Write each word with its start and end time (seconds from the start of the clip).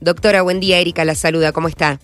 Doctora, 0.00 0.42
buen 0.42 0.60
día, 0.60 0.78
Erika 0.78 1.04
la 1.04 1.14
saluda, 1.14 1.52
¿cómo 1.52 1.68
está? 1.68 1.98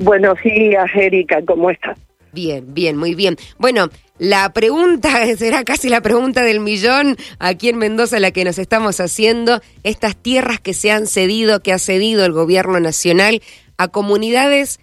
Buenos 0.00 0.38
días, 0.42 0.90
Erika, 0.94 1.40
¿cómo 1.46 1.70
estás? 1.70 1.98
Bien, 2.32 2.64
bien, 2.74 2.96
muy 2.96 3.14
bien. 3.14 3.36
Bueno, 3.58 3.88
la 4.18 4.52
pregunta 4.52 5.24
será 5.36 5.64
casi 5.64 5.88
la 5.88 6.00
pregunta 6.00 6.42
del 6.42 6.60
millón 6.60 7.16
aquí 7.38 7.68
en 7.68 7.78
Mendoza, 7.78 8.20
la 8.20 8.30
que 8.30 8.44
nos 8.44 8.58
estamos 8.58 9.00
haciendo, 9.00 9.60
estas 9.82 10.16
tierras 10.16 10.60
que 10.60 10.74
se 10.74 10.90
han 10.90 11.06
cedido, 11.06 11.60
que 11.60 11.72
ha 11.72 11.78
cedido 11.78 12.24
el 12.24 12.32
gobierno 12.32 12.80
nacional 12.80 13.42
a 13.76 13.88
comunidades, 13.88 14.80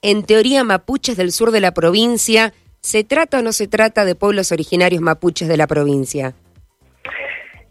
en 0.00 0.22
teoría 0.22 0.62
mapuches 0.64 1.16
del 1.16 1.32
sur 1.32 1.50
de 1.50 1.60
la 1.60 1.74
provincia, 1.74 2.52
¿se 2.80 3.02
trata 3.02 3.40
o 3.40 3.42
no 3.42 3.52
se 3.52 3.66
trata 3.66 4.04
de 4.04 4.14
pueblos 4.14 4.52
originarios 4.52 5.02
mapuches 5.02 5.48
de 5.48 5.56
la 5.56 5.66
provincia? 5.66 6.34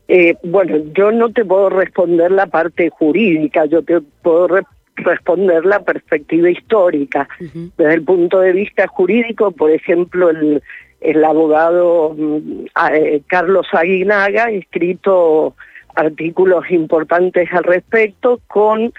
Eh, 0.07 0.35
bueno, 0.43 0.77
yo 0.93 1.11
no 1.11 1.31
te 1.31 1.43
puedo 1.43 1.69
responder 1.69 2.31
la 2.31 2.47
parte 2.47 2.89
jurídica, 2.89 3.65
yo 3.65 3.83
te 3.83 3.99
puedo 3.99 4.47
responder 4.95 5.65
la 5.65 5.81
perspectiva 5.83 6.49
histórica. 6.49 7.27
Desde 7.39 7.93
el 7.93 8.03
punto 8.03 8.39
de 8.39 8.53
vista 8.53 8.87
jurídico, 8.87 9.51
por 9.51 9.71
ejemplo, 9.71 10.29
el, 10.29 10.61
el 11.01 11.23
abogado 11.23 12.15
mm, 12.17 12.65
eh, 12.93 13.21
Carlos 13.27 13.67
Aguinaga 13.73 14.45
ha 14.45 14.51
escrito 14.51 15.55
artículos 15.95 16.69
importantes 16.69 17.49
al 17.51 17.63
respecto 17.63 18.39
con 18.47 18.93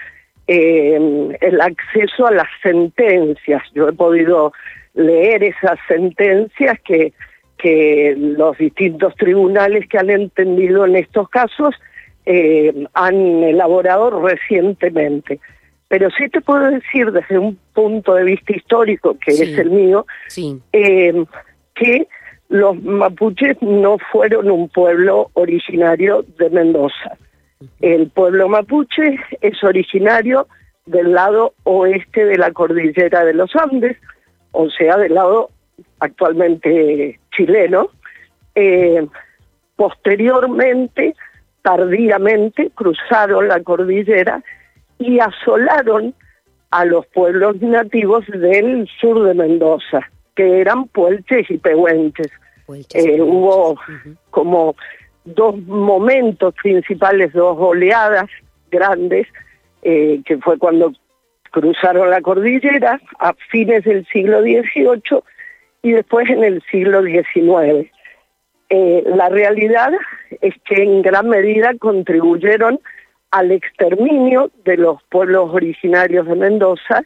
eh, 0.47 1.37
el 1.41 1.61
acceso 1.61 2.27
a 2.27 2.31
las 2.31 2.47
sentencias. 2.61 3.63
Yo 3.73 3.89
he 3.89 3.93
podido 3.93 4.51
leer 4.95 5.43
esas 5.43 5.79
sentencias 5.87 6.77
que 6.83 7.13
que 7.61 8.15
los 8.17 8.57
distintos 8.57 9.13
tribunales 9.15 9.87
que 9.87 9.97
han 9.97 10.09
entendido 10.09 10.85
en 10.85 10.95
estos 10.95 11.29
casos 11.29 11.75
eh, 12.25 12.85
han 12.93 13.15
elaborado 13.43 14.21
recientemente. 14.21 15.39
Pero 15.89 16.09
sí 16.11 16.29
te 16.29 16.41
puedo 16.41 16.71
decir 16.71 17.11
desde 17.11 17.37
un 17.37 17.59
punto 17.73 18.13
de 18.13 18.23
vista 18.23 18.55
histórico, 18.55 19.17
que 19.19 19.31
es 19.31 19.57
el 19.57 19.71
mío, 19.71 20.05
eh, 20.71 21.25
que 21.75 22.07
los 22.47 22.81
mapuches 22.81 23.61
no 23.61 23.97
fueron 24.11 24.49
un 24.49 24.69
pueblo 24.69 25.29
originario 25.33 26.23
de 26.37 26.49
Mendoza. 26.49 27.17
El 27.81 28.09
pueblo 28.09 28.47
mapuche 28.47 29.19
es 29.41 29.63
originario 29.63 30.47
del 30.85 31.11
lado 31.11 31.53
oeste 31.63 32.25
de 32.25 32.37
la 32.37 32.51
cordillera 32.51 33.25
de 33.25 33.33
los 33.33 33.53
Andes, 33.55 33.97
o 34.51 34.69
sea, 34.69 34.97
del 34.97 35.13
lado 35.13 35.49
actualmente 35.99 37.19
chileno, 37.31 37.89
eh, 38.55 39.05
posteriormente, 39.75 41.15
tardíamente, 41.61 42.71
cruzaron 42.75 43.47
la 43.47 43.61
cordillera 43.61 44.43
y 44.97 45.19
asolaron 45.19 46.13
a 46.71 46.85
los 46.85 47.05
pueblos 47.07 47.61
nativos 47.61 48.25
del 48.27 48.87
sur 48.99 49.23
de 49.23 49.33
Mendoza, 49.33 50.01
que 50.35 50.61
eran 50.61 50.87
puelches 50.87 51.49
y 51.49 51.57
pehuenches. 51.57 52.31
Eh, 52.93 53.21
hubo 53.21 53.79
como 54.29 54.75
dos 55.25 55.57
momentos 55.65 56.53
principales, 56.61 57.33
dos 57.33 57.57
oleadas 57.57 58.29
grandes, 58.69 59.27
eh, 59.81 60.21
que 60.25 60.37
fue 60.37 60.59
cuando 60.59 60.91
cruzaron 61.51 62.09
la 62.09 62.21
cordillera 62.21 63.01
a 63.19 63.33
fines 63.49 63.83
del 63.85 64.05
siglo 64.07 64.41
XVIII 64.41 65.23
y 65.81 65.91
después 65.91 66.29
en 66.29 66.43
el 66.43 66.61
siglo 66.71 67.03
XIX. 67.03 67.89
Eh, 68.69 69.03
la 69.05 69.29
realidad 69.29 69.91
es 70.41 70.53
que 70.65 70.83
en 70.83 71.01
gran 71.01 71.27
medida 71.27 71.73
contribuyeron 71.79 72.79
al 73.31 73.51
exterminio 73.51 74.51
de 74.63 74.77
los 74.77 75.01
pueblos 75.03 75.49
originarios 75.53 76.27
de 76.27 76.35
Mendoza 76.35 77.03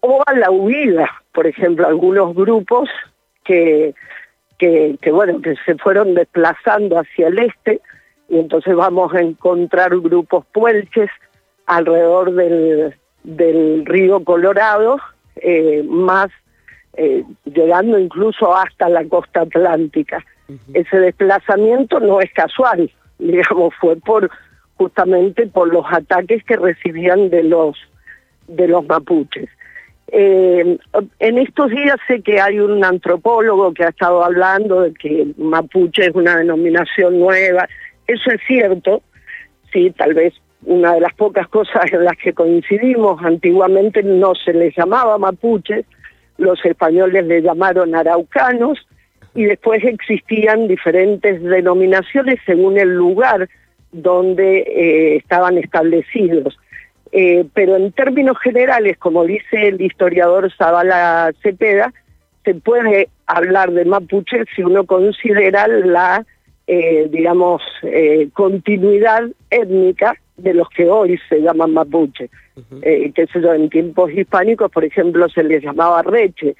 o 0.00 0.22
a 0.26 0.32
la 0.34 0.50
huida, 0.50 1.10
por 1.32 1.46
ejemplo, 1.46 1.86
algunos 1.86 2.34
grupos 2.34 2.88
que, 3.44 3.94
que, 4.58 4.98
bueno, 5.10 5.40
que 5.40 5.56
se 5.64 5.76
fueron 5.76 6.14
desplazando 6.14 6.98
hacia 6.98 7.28
el 7.28 7.38
este 7.38 7.80
y 8.28 8.38
entonces 8.38 8.74
vamos 8.74 9.14
a 9.14 9.20
encontrar 9.20 9.90
grupos 10.00 10.44
puelches 10.52 11.10
alrededor 11.66 12.32
del, 12.32 12.94
del 13.24 13.86
río 13.86 14.22
Colorado, 14.22 14.98
eh, 15.36 15.82
más 15.86 16.28
eh, 17.00 17.22
llegando 17.44 17.96
incluso 17.96 18.56
hasta 18.56 18.88
la 18.88 19.04
costa 19.04 19.42
atlántica. 19.42 20.24
Ese 20.74 20.98
desplazamiento 20.98 22.00
no 22.00 22.20
es 22.20 22.32
casual, 22.32 22.90
digamos, 23.20 23.72
fue 23.80 23.94
por 23.96 24.28
justamente 24.76 25.46
por 25.46 25.72
los 25.72 25.84
ataques 25.88 26.42
que 26.42 26.56
recibían 26.56 27.30
de 27.30 27.44
los 27.44 27.76
de 28.48 28.66
los 28.66 28.84
mapuches. 28.86 29.48
Eh, 30.10 30.78
en 31.20 31.38
estos 31.38 31.70
días 31.70 31.96
sé 32.08 32.20
que 32.22 32.40
hay 32.40 32.58
un 32.58 32.82
antropólogo 32.82 33.72
que 33.74 33.84
ha 33.84 33.90
estado 33.90 34.24
hablando 34.24 34.80
de 34.80 34.94
que 34.94 35.28
mapuche 35.36 36.06
es 36.06 36.14
una 36.14 36.36
denominación 36.36 37.20
nueva. 37.20 37.68
Eso 38.08 38.30
es 38.32 38.40
cierto, 38.44 39.02
sí, 39.72 39.92
tal 39.96 40.14
vez 40.14 40.34
una 40.64 40.94
de 40.94 41.00
las 41.00 41.14
pocas 41.14 41.46
cosas 41.46 41.92
en 41.92 42.04
las 42.04 42.16
que 42.16 42.32
coincidimos. 42.32 43.22
Antiguamente 43.22 44.02
no 44.02 44.34
se 44.34 44.52
les 44.52 44.76
llamaba 44.76 45.16
mapuches, 45.16 45.84
los 46.38 46.64
españoles 46.64 47.26
le 47.26 47.42
llamaron 47.42 47.94
araucanos 47.94 48.78
y 49.34 49.44
después 49.44 49.84
existían 49.84 50.66
diferentes 50.66 51.42
denominaciones 51.42 52.40
según 52.46 52.78
el 52.78 52.94
lugar 52.94 53.48
donde 53.92 54.60
eh, 54.60 55.16
estaban 55.16 55.58
establecidos. 55.58 56.58
Eh, 57.12 57.44
pero 57.54 57.76
en 57.76 57.92
términos 57.92 58.38
generales, 58.42 58.98
como 58.98 59.24
dice 59.24 59.68
el 59.68 59.80
historiador 59.80 60.52
Zavala 60.56 61.32
Cepeda, 61.42 61.92
se 62.44 62.54
puede 62.54 63.08
hablar 63.26 63.72
de 63.72 63.84
mapuche 63.84 64.44
si 64.54 64.62
uno 64.62 64.84
considera 64.84 65.66
la, 65.68 66.24
eh, 66.66 67.08
digamos, 67.10 67.62
continuidad 68.32 69.24
étnica 69.50 70.16
de 70.38 70.54
los 70.54 70.68
que 70.70 70.88
hoy 70.88 71.18
se 71.28 71.40
llaman 71.40 71.72
mapuche. 71.74 72.30
Eh, 72.82 73.12
que 73.12 73.26
sé 73.26 73.40
yo, 73.40 73.52
en 73.52 73.68
tiempos 73.68 74.10
hispánicos, 74.12 74.70
por 74.70 74.84
ejemplo, 74.84 75.28
se 75.28 75.42
les 75.42 75.62
llamaba 75.62 76.02
reche. 76.02 76.56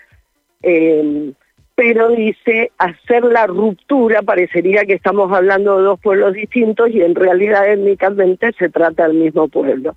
Eh, 0.63 1.33
pero 1.75 2.09
dice, 2.09 2.73
hacer 2.77 3.23
la 3.25 3.47
ruptura 3.47 4.23
parecería 4.23 4.85
que 4.85 4.95
estamos 4.95 5.33
hablando 5.33 5.79
de 5.79 5.85
dos 5.85 6.01
pueblos 6.01 6.35
distintos 6.35 6.91
y 6.91 7.03
en 7.03 7.15
realidad 7.15 7.71
étnicamente 7.71 8.53
se 8.59 8.69
trata 8.69 9.07
del 9.07 9.17
mismo 9.17 9.47
pueblo. 9.47 9.95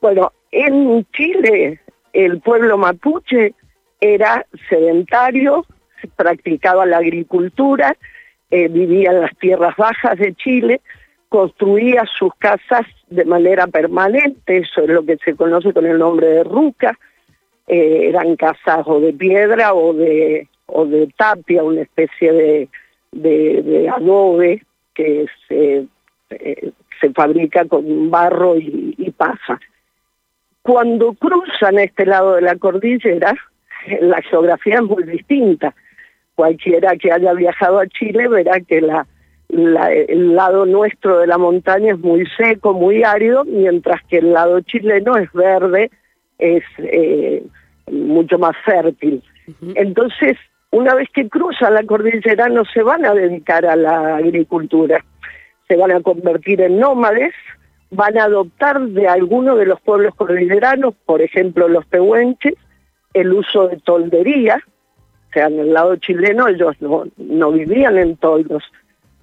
Bueno, 0.00 0.32
en 0.50 1.06
Chile 1.12 1.78
el 2.12 2.40
pueblo 2.40 2.78
mapuche 2.78 3.54
era 4.00 4.44
sedentario, 4.68 5.64
practicaba 6.16 6.84
la 6.84 6.98
agricultura, 6.98 7.96
eh, 8.50 8.68
vivía 8.68 9.10
en 9.12 9.20
las 9.20 9.36
tierras 9.38 9.76
bajas 9.76 10.18
de 10.18 10.34
Chile, 10.34 10.80
construía 11.34 12.04
sus 12.16 12.32
casas 12.38 12.86
de 13.08 13.24
manera 13.24 13.66
permanente, 13.66 14.58
eso 14.58 14.82
es 14.82 14.88
lo 14.88 15.04
que 15.04 15.16
se 15.16 15.34
conoce 15.34 15.72
con 15.72 15.84
el 15.84 15.98
nombre 15.98 16.28
de 16.28 16.44
ruca, 16.44 16.96
eh, 17.66 18.06
eran 18.10 18.36
casas 18.36 18.86
o 18.86 19.00
de 19.00 19.12
piedra 19.12 19.74
o 19.74 19.92
de, 19.94 20.46
o 20.66 20.86
de 20.86 21.08
tapia, 21.16 21.64
una 21.64 21.80
especie 21.80 22.32
de, 22.32 22.68
de, 23.10 23.88
adobe 23.88 24.62
que 24.94 25.26
se, 25.48 25.86
eh, 26.30 26.70
se 27.00 27.10
fabrica 27.10 27.64
con 27.64 28.12
barro 28.12 28.56
y, 28.56 28.94
y 28.96 29.10
pasa. 29.10 29.58
Cuando 30.62 31.14
cruzan 31.14 31.80
este 31.80 32.06
lado 32.06 32.36
de 32.36 32.42
la 32.42 32.54
cordillera, 32.54 33.34
la 34.02 34.22
geografía 34.22 34.76
es 34.76 34.82
muy 34.82 35.02
distinta. 35.02 35.74
Cualquiera 36.36 36.94
que 36.94 37.10
haya 37.10 37.32
viajado 37.32 37.80
a 37.80 37.88
Chile 37.88 38.28
verá 38.28 38.60
que 38.60 38.80
la 38.80 39.04
el 39.48 40.34
lado 40.34 40.66
nuestro 40.66 41.18
de 41.18 41.26
la 41.26 41.38
montaña 41.38 41.92
es 41.92 41.98
muy 41.98 42.26
seco, 42.36 42.72
muy 42.72 43.04
árido, 43.04 43.44
mientras 43.44 44.02
que 44.08 44.18
el 44.18 44.32
lado 44.32 44.60
chileno 44.60 45.16
es 45.16 45.32
verde, 45.32 45.90
es 46.38 46.64
eh, 46.78 47.44
mucho 47.90 48.38
más 48.38 48.56
fértil. 48.64 49.22
Entonces, 49.74 50.36
una 50.70 50.94
vez 50.94 51.08
que 51.12 51.28
cruzan 51.28 51.74
la 51.74 51.84
cordillera 51.84 52.48
no 52.48 52.64
se 52.64 52.82
van 52.82 53.04
a 53.04 53.14
dedicar 53.14 53.64
a 53.66 53.76
la 53.76 54.16
agricultura, 54.16 55.04
se 55.68 55.76
van 55.76 55.92
a 55.92 56.00
convertir 56.00 56.60
en 56.60 56.78
nómades, 56.78 57.32
van 57.90 58.18
a 58.18 58.24
adoptar 58.24 58.80
de 58.80 59.06
alguno 59.06 59.56
de 59.56 59.66
los 59.66 59.80
pueblos 59.80 60.14
cordilleranos, 60.16 60.94
por 61.06 61.22
ejemplo 61.22 61.68
los 61.68 61.86
pehuenches, 61.86 62.54
el 63.12 63.32
uso 63.32 63.68
de 63.68 63.76
toldería, 63.76 64.56
o 64.56 65.32
sea, 65.32 65.46
en 65.46 65.60
el 65.60 65.72
lado 65.72 65.96
chileno 65.96 66.48
ellos 66.48 66.74
no, 66.80 67.04
no 67.16 67.52
vivían 67.52 67.98
en 67.98 68.16
toldos, 68.16 68.64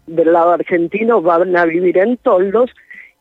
del 0.07 0.33
lado 0.33 0.51
argentino 0.51 1.21
van 1.21 1.56
a 1.56 1.65
vivir 1.65 1.98
en 1.98 2.18
toldos 2.18 2.71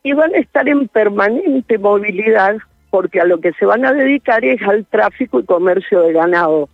y 0.03 0.13
van 0.13 0.33
a 0.33 0.39
estar 0.39 0.67
en 0.67 0.87
permanente 0.87 1.77
movilidad 1.77 2.57
porque 2.89 3.21
a 3.21 3.25
lo 3.25 3.39
que 3.39 3.53
se 3.53 3.65
van 3.65 3.85
a 3.85 3.93
dedicar 3.93 4.43
es 4.43 4.61
al 4.63 4.85
tráfico 4.85 5.39
y 5.39 5.45
comercio 5.45 6.01
de 6.01 6.13
ganado. 6.13 6.69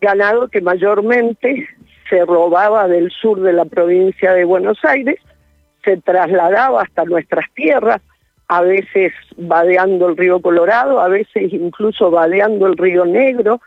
Ganado 0.00 0.48
que 0.48 0.62
mayormente 0.62 1.68
se 2.08 2.24
robaba 2.24 2.88
del 2.88 3.10
sur 3.10 3.40
de 3.40 3.52
la 3.52 3.66
provincia 3.66 4.32
de 4.32 4.44
Buenos 4.44 4.78
Aires, 4.84 5.16
se 5.84 5.98
trasladaba 5.98 6.82
hasta 6.82 7.04
nuestras 7.04 7.44
tierras, 7.54 8.00
a 8.48 8.62
veces 8.62 9.12
vadeando 9.36 10.08
el 10.08 10.16
río 10.16 10.40
Colorado, 10.40 11.00
a 11.00 11.08
veces 11.08 11.52
incluso 11.52 12.10
vadeando 12.10 12.66
el 12.66 12.76
río 12.76 13.04
Negro, 13.04 13.60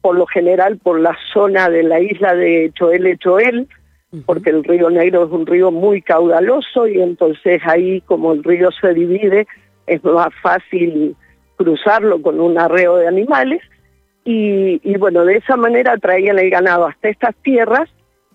por 0.00 0.16
lo 0.16 0.26
general 0.26 0.78
por 0.78 1.00
la 1.00 1.16
zona 1.32 1.68
de 1.68 1.82
la 1.82 1.98
isla 1.98 2.34
de 2.34 2.70
Choel 2.74 3.18
Choel, 3.18 3.66
porque 4.24 4.50
el 4.50 4.64
río 4.64 4.88
Negro 4.90 5.26
es 5.26 5.30
un 5.30 5.46
río 5.46 5.70
muy 5.70 6.00
caudaloso 6.00 6.86
y 6.86 7.00
entonces 7.00 7.60
ahí 7.66 8.00
como 8.02 8.32
el 8.32 8.42
río 8.42 8.70
se 8.80 8.94
divide 8.94 9.46
es 9.86 10.02
más 10.04 10.28
fácil 10.42 11.14
cruzarlo 11.56 12.22
con 12.22 12.40
un 12.40 12.58
arreo 12.58 12.96
de 12.96 13.08
animales 13.08 13.60
y, 14.30 14.94
bueno, 14.98 15.24
de 15.24 15.36
esa 15.36 15.56
manera 15.56 15.96
traían 15.96 16.38
el 16.38 16.50
ganado 16.50 16.86
hasta 16.86 17.08
estas 17.08 17.34
tierras 17.36 17.88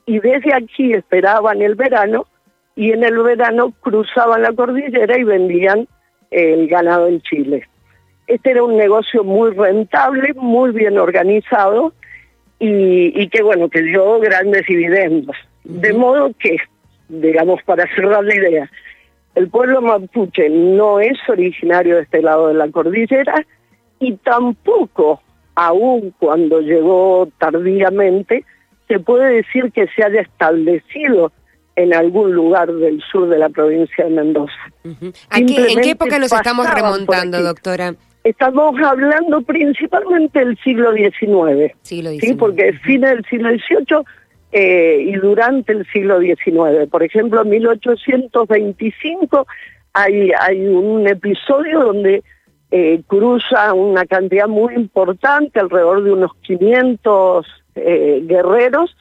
y 0.07 0.19
desde 0.19 0.51
aquí 0.51 0.91
esperaban 0.91 1.61
el 1.61 1.75
verano 1.75 2.25
y 2.75 2.93
en 2.93 3.03
el 3.03 3.19
verano 3.19 3.71
cruzaban 3.79 4.41
la 4.41 4.53
cordillera 4.53 5.15
y 5.19 5.23
vendían 5.23 5.87
el 6.31 6.67
ganado 6.67 7.07
en 7.07 7.21
Chile. 7.21 7.67
Este 8.25 8.51
era 8.51 8.63
un 8.63 8.75
negocio 8.75 9.23
muy 9.23 9.51
rentable, 9.51 10.33
muy 10.33 10.71
bien 10.71 10.97
organizado 10.97 11.93
y, 12.57 13.13
y 13.21 13.29
que 13.29 13.43
bueno, 13.43 13.69
que 13.69 13.83
dio 13.83 14.19
grandes 14.19 14.65
dividendos. 14.65 15.37
De 15.63 15.93
modo 15.93 16.31
que, 16.39 16.57
digamos, 17.07 17.61
para 17.63 17.87
cerrar 17.95 18.23
la 18.23 18.35
idea, 18.35 18.69
el 19.35 19.49
pueblo 19.49 19.81
mapuche 19.81 20.49
no 20.49 20.99
es 20.99 21.17
originario 21.27 21.95
de 21.95 22.03
este 22.03 22.21
lado 22.21 22.49
de 22.49 22.53
la 22.53 22.69
cordillera 22.69 23.45
y 23.99 24.13
tampoco, 24.17 25.21
aun 25.55 26.13
cuando 26.19 26.59
llegó 26.59 27.27
tardíamente, 27.39 28.45
se 28.87 28.99
puede 28.99 29.35
decir 29.35 29.71
que 29.71 29.87
se 29.95 30.03
haya 30.03 30.21
establecido 30.21 31.31
en 31.75 31.93
algún 31.93 32.33
lugar 32.33 32.71
del 32.71 33.01
sur 33.11 33.27
de 33.29 33.39
la 33.39 33.49
provincia 33.49 34.05
de 34.05 34.11
Mendoza. 34.11 34.53
¿En 34.83 35.47
qué 35.47 35.89
época 35.89 36.19
nos 36.19 36.31
estamos 36.31 36.71
remontando, 36.71 37.41
doctora? 37.41 37.95
Estamos 38.23 38.79
hablando 38.81 39.41
principalmente 39.41 40.39
del 40.39 40.57
siglo 40.59 40.93
XIX, 40.93 41.73
siglo 41.81 42.11
XIX. 42.11 42.25
¿sí? 42.25 42.33
porque 42.35 42.73
fines 42.83 43.09
del 43.09 43.25
siglo 43.25 43.49
XVIII 43.49 44.05
eh, 44.55 45.03
y 45.07 45.13
durante 45.13 45.73
el 45.73 45.83
siglo 45.91 46.19
XIX. 46.19 46.87
Por 46.89 47.01
ejemplo, 47.01 47.41
en 47.41 47.49
1825 47.49 49.47
hay, 49.93 50.31
hay 50.39 50.67
un 50.67 51.07
episodio 51.07 51.79
donde 51.79 52.23
eh, 52.69 53.01
cruza 53.07 53.73
una 53.73 54.05
cantidad 54.05 54.47
muy 54.47 54.75
importante, 54.75 55.59
alrededor 55.59 56.03
de 56.03 56.11
unos 56.11 56.31
500 56.43 57.47
eh, 57.75 58.21
guerreros, 58.25 58.95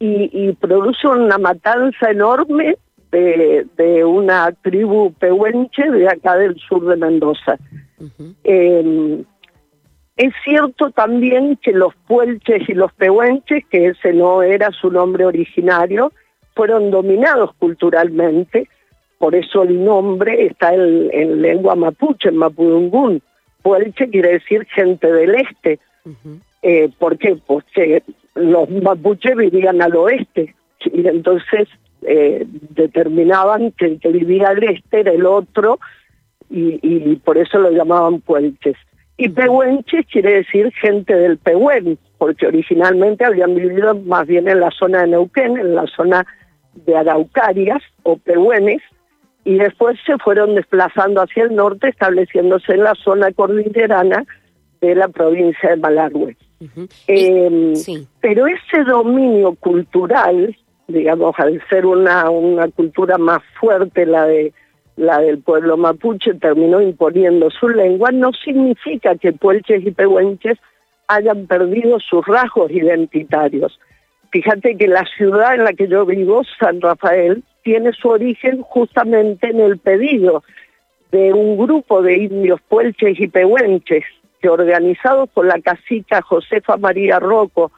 y, 0.00 0.52
produce 0.60 1.06
una 1.06 1.38
matanza 1.38 2.10
enorme 2.10 2.76
de, 3.10 3.66
de, 3.78 4.04
una 4.04 4.52
tribu 4.52 5.14
pehuenche 5.14 5.90
de 5.90 6.08
acá 6.08 6.36
del 6.36 6.56
sur 6.56 6.84
de 6.84 6.96
Mendoza. 6.96 7.56
Es 10.16 10.32
cierto 10.44 10.90
también 10.90 11.56
que 11.56 11.72
los 11.72 11.94
puelches 12.06 12.68
y 12.68 12.74
los 12.74 12.92
pehuenches, 12.92 13.64
que 13.68 13.86
ese 13.88 14.12
no 14.12 14.42
era 14.42 14.70
su 14.70 14.90
nombre 14.90 15.26
originario, 15.26 16.12
fueron 16.54 16.92
dominados 16.92 17.52
culturalmente, 17.58 18.68
por 19.18 19.34
eso 19.34 19.64
el 19.64 19.84
nombre 19.84 20.46
está 20.46 20.72
en, 20.74 21.42
lengua 21.42 21.74
mapuche, 21.74 22.28
en 22.28 22.36
mapudungún. 22.36 23.22
Puelche 23.62 24.08
quiere 24.08 24.34
decir 24.34 24.66
gente 24.66 25.10
del 25.10 25.34
este. 25.34 25.80
eh, 26.62 26.90
¿Por 26.98 27.18
qué? 27.18 27.36
Porque 27.44 28.02
los 28.34 28.70
mapuches 28.70 29.34
vivían 29.34 29.82
al 29.82 29.96
oeste 29.96 30.54
y 30.84 31.08
entonces 31.08 31.68
eh, 32.02 32.44
determinaban 32.46 33.72
que 33.72 33.86
el 33.86 34.00
que 34.00 34.10
vivía 34.10 34.50
al 34.50 34.62
este 34.62 35.00
era 35.00 35.12
el 35.12 35.26
otro 35.26 35.80
y, 36.50 36.78
y 36.82 37.16
por 37.16 37.38
eso 37.38 37.58
lo 37.58 37.70
llamaban 37.70 38.20
puelches. 38.20 38.76
Y 39.16 39.28
pehuenches 39.28 40.06
quiere 40.10 40.34
decir 40.34 40.72
gente 40.72 41.14
del 41.14 41.38
Pehuen, 41.38 41.98
porque 42.18 42.46
originalmente 42.46 43.24
habían 43.24 43.54
vivido 43.54 43.94
más 43.94 44.26
bien 44.26 44.48
en 44.48 44.60
la 44.60 44.70
zona 44.70 45.02
de 45.02 45.08
Neuquén, 45.08 45.56
en 45.56 45.74
la 45.74 45.86
zona 45.86 46.26
de 46.74 46.96
Araucarias 46.96 47.82
o 48.02 48.16
Pehuenes, 48.16 48.82
y 49.44 49.58
después 49.58 49.98
se 50.04 50.18
fueron 50.18 50.54
desplazando 50.54 51.20
hacia 51.22 51.44
el 51.44 51.54
norte, 51.54 51.88
estableciéndose 51.88 52.72
en 52.72 52.82
la 52.82 52.94
zona 52.94 53.30
cordillerana 53.32 54.24
de 54.80 54.94
la 54.94 55.08
provincia 55.08 55.70
de 55.70 55.76
Malargüe. 55.76 56.36
Em, 57.06 57.74
pero 58.20 58.46
ese 58.46 58.84
dominio 58.84 59.54
cultural, 59.54 60.56
digamos, 60.88 61.34
al 61.38 61.62
ser 61.68 61.86
una, 61.86 62.30
una 62.30 62.68
cultura 62.68 63.18
más 63.18 63.42
fuerte, 63.60 64.06
la 64.06 64.26
de 64.26 64.52
la 64.96 65.20
del 65.20 65.38
pueblo 65.38 65.76
mapuche, 65.76 66.34
terminó 66.34 66.80
imponiendo 66.80 67.50
su 67.50 67.68
lengua, 67.68 68.10
no 68.12 68.32
significa 68.32 69.16
que 69.16 69.32
puelches 69.32 69.84
y 69.84 69.90
pehuenches 69.90 70.58
hayan 71.08 71.46
perdido 71.46 71.98
sus 72.00 72.24
rasgos 72.26 72.70
identitarios. 72.70 73.78
Fíjate 74.30 74.76
que 74.76 74.88
la 74.88 75.04
ciudad 75.16 75.54
en 75.54 75.64
la 75.64 75.72
que 75.72 75.88
yo 75.88 76.06
vivo, 76.06 76.42
San 76.58 76.80
Rafael, 76.80 77.42
tiene 77.62 77.92
su 77.92 78.08
origen 78.08 78.62
justamente 78.62 79.48
en 79.48 79.60
el 79.60 79.78
pedido 79.78 80.42
de 81.12 81.32
un 81.32 81.56
grupo 81.56 82.02
de 82.02 82.16
indios 82.16 82.60
puelches 82.68 83.18
y 83.20 83.28
pehuenches 83.28 84.04
que 84.40 84.48
organizados 84.48 85.28
por 85.30 85.46
la 85.46 85.60
cacica 85.60 86.20
Josefa 86.22 86.76
María 86.76 87.18
Rocco 87.20 87.72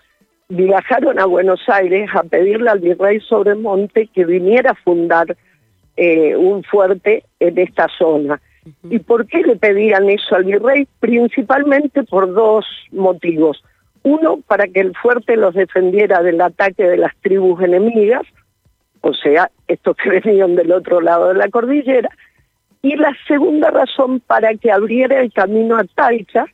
viajaron 0.48 1.18
a 1.18 1.26
Buenos 1.26 1.60
Aires 1.68 2.08
a 2.14 2.22
pedirle 2.22 2.70
al 2.70 2.80
virrey 2.80 3.20
Sobremonte 3.20 4.06
que 4.08 4.24
viniera 4.24 4.72
a 4.72 4.74
fundar 4.74 5.36
eh, 5.96 6.36
un 6.36 6.62
fuerte 6.64 7.24
en 7.40 7.58
esta 7.58 7.88
zona. 7.98 8.40
¿Y 8.90 8.98
por 8.98 9.26
qué 9.26 9.42
le 9.42 9.56
pedían 9.56 10.10
eso 10.10 10.34
al 10.34 10.44
virrey? 10.44 10.88
Principalmente 10.98 12.02
por 12.02 12.32
dos 12.32 12.66
motivos. 12.90 13.62
Uno, 14.02 14.40
para 14.46 14.66
que 14.66 14.80
el 14.80 14.94
fuerte 14.96 15.36
los 15.36 15.54
defendiera 15.54 16.22
del 16.22 16.40
ataque 16.40 16.84
de 16.84 16.96
las 16.96 17.16
tribus 17.22 17.62
enemigas, 17.62 18.22
o 19.00 19.14
sea, 19.14 19.50
estos 19.68 19.96
que 20.02 20.20
venían 20.20 20.56
del 20.56 20.72
otro 20.72 21.00
lado 21.00 21.28
de 21.28 21.34
la 21.34 21.48
cordillera, 21.48 22.10
y 22.82 22.94
la 22.96 23.16
segunda 23.26 23.70
razón 23.70 24.20
para 24.20 24.54
que 24.54 24.70
abriera 24.70 25.20
el 25.20 25.32
camino 25.32 25.76
a 25.76 25.84
Talca, 25.84 26.46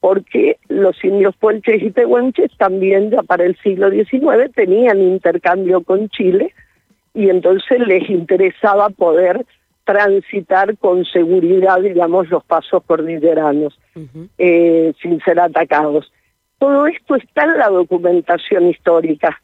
porque 0.00 0.58
los 0.68 1.02
indios 1.04 1.36
puelches 1.36 1.82
y 1.82 1.90
tehuenches 1.90 2.50
también 2.56 3.10
ya 3.10 3.22
para 3.22 3.44
el 3.44 3.56
siglo 3.58 3.90
XIX 3.90 4.52
tenían 4.54 5.00
intercambio 5.00 5.82
con 5.82 6.08
Chile, 6.08 6.54
y 7.14 7.28
entonces 7.28 7.80
les 7.86 8.08
interesaba 8.08 8.90
poder 8.90 9.44
transitar 9.84 10.76
con 10.78 11.04
seguridad, 11.04 11.80
digamos, 11.80 12.28
los 12.28 12.44
pasos 12.44 12.82
cordilleranos 12.84 13.78
eh, 14.38 14.92
sin 15.02 15.20
ser 15.20 15.40
atacados. 15.40 16.12
Todo 16.58 16.86
esto 16.86 17.16
está 17.16 17.44
en 17.44 17.58
la 17.58 17.68
documentación 17.68 18.68
histórica, 18.68 19.40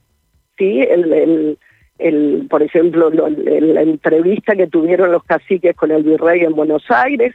¿sí? 0.57 0.83
El, 0.83 1.59
el, 1.99 2.47
por 2.49 2.63
ejemplo, 2.63 3.11
la 3.11 3.83
entrevista 3.83 4.55
que 4.55 4.67
tuvieron 4.67 5.13
los 5.13 5.25
caciques 5.25 5.75
con 5.75 5.91
el 5.91 6.03
virrey 6.03 6.43
en 6.43 6.55
Buenos 6.55 6.85
Aires, 6.91 7.35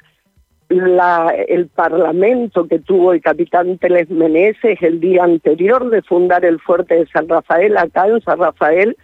la, 0.69 1.33
el 1.49 1.67
parlamento 1.67 2.67
que 2.67 2.79
tuvo 2.79 3.11
el 3.11 3.21
capitán 3.21 3.77
Teles 3.77 4.09
Meneses 4.09 4.81
el 4.81 4.99
día 5.01 5.23
anterior 5.23 5.89
de 5.89 6.01
fundar 6.01 6.45
el 6.45 6.59
fuerte 6.59 6.95
de 6.95 7.07
San 7.07 7.27
Rafael, 7.27 7.77
acá 7.77 8.07
en 8.07 8.21
San 8.21 8.39
Rafael, 8.39 8.95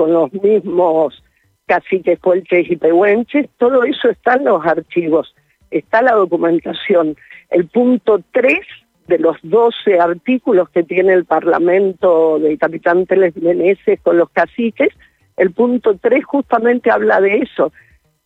con 0.00 0.14
los 0.14 0.32
mismos 0.32 1.22
caciques, 1.66 2.18
puelches 2.20 2.70
y 2.70 2.76
pehuenches, 2.76 3.50
todo 3.58 3.84
eso 3.84 4.08
está 4.08 4.36
en 4.36 4.46
los 4.46 4.64
archivos, 4.64 5.34
está 5.70 6.00
la 6.00 6.12
documentación. 6.12 7.16
El 7.50 7.68
punto 7.68 8.22
3 8.32 8.60
de 9.08 9.18
los 9.18 9.36
12 9.42 10.00
artículos 10.00 10.70
que 10.70 10.84
tiene 10.84 11.12
el 11.12 11.26
Parlamento 11.26 12.38
del 12.38 12.58
capitán 12.58 13.04
Teles 13.04 13.36
Meneses 13.36 14.00
con 14.00 14.16
los 14.16 14.30
caciques, 14.30 14.88
el 15.36 15.52
punto 15.52 15.98
3 16.00 16.24
justamente 16.24 16.90
habla 16.90 17.20
de 17.20 17.40
eso. 17.40 17.70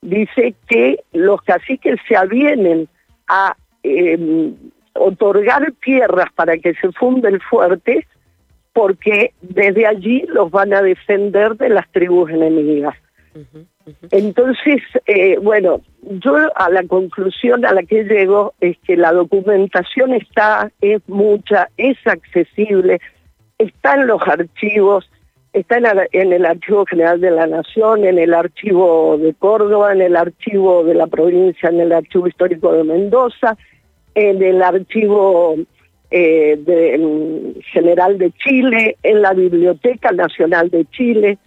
Dice 0.00 0.54
que 0.68 1.00
los 1.12 1.42
caciques 1.42 1.98
se 2.06 2.16
avienen 2.16 2.88
a 3.26 3.56
em, 3.82 4.54
otorgar 4.92 5.72
tierras 5.82 6.28
para 6.36 6.56
que 6.56 6.72
se 6.74 6.92
funde 6.92 7.30
el 7.30 7.42
fuerte 7.42 8.06
porque 8.74 9.32
desde 9.40 9.86
allí 9.86 10.24
los 10.28 10.50
van 10.50 10.74
a 10.74 10.82
defender 10.82 11.56
de 11.56 11.70
las 11.70 11.90
tribus 11.92 12.30
enemigas. 12.30 12.94
Entonces, 14.10 14.82
eh, 15.06 15.38
bueno, 15.38 15.80
yo 16.02 16.36
a 16.54 16.70
la 16.70 16.82
conclusión 16.84 17.64
a 17.64 17.72
la 17.72 17.82
que 17.84 18.04
llego 18.04 18.54
es 18.60 18.76
que 18.78 18.96
la 18.96 19.12
documentación 19.12 20.12
está, 20.14 20.70
es 20.80 21.00
mucha, 21.08 21.68
es 21.76 21.96
accesible, 22.04 23.00
está 23.58 23.94
en 23.94 24.08
los 24.08 24.20
archivos, 24.22 25.08
está 25.52 25.78
en, 25.78 25.86
en, 26.12 26.32
el 26.32 26.44
Archivo 26.44 26.84
General 26.86 27.20
de 27.20 27.30
la 27.30 27.46
Nación, 27.46 28.04
en 28.04 28.18
el 28.18 28.34
Archivo 28.34 29.18
de 29.18 29.34
Córdoba, 29.34 29.92
en 29.92 30.02
el 30.02 30.16
Archivo 30.16 30.82
de 30.82 30.94
la 30.94 31.06
provincia, 31.06 31.68
en 31.68 31.80
el 31.80 31.92
Archivo 31.92 32.26
Histórico 32.26 32.72
de 32.72 32.84
Mendoza, 32.84 33.56
en 34.14 34.42
el 34.42 34.62
Archivo 34.62 35.56
eh, 36.10 36.56
de, 36.58 37.62
General 37.72 38.18
de 38.18 38.32
Chile, 38.32 38.96
en 39.02 39.22
la 39.22 39.32
Biblioteca 39.32 40.12
Nacional 40.12 40.70
de 40.70 40.84
Chile. 40.86 41.38